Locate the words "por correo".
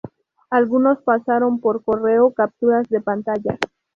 1.59-2.33